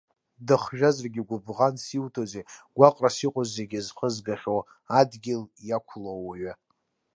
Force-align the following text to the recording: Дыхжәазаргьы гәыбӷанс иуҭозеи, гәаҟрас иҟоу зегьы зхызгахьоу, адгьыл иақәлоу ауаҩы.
Дыхжәазаргьы 0.47 1.21
гәыбӷанс 1.27 1.83
иуҭозеи, 1.97 2.47
гәаҟрас 2.75 3.17
иҟоу 3.25 3.45
зегьы 3.55 3.79
зхызгахьоу, 3.85 4.61
адгьыл 4.99 5.41
иақәлоу 5.67 6.13
ауаҩы. 6.19 6.53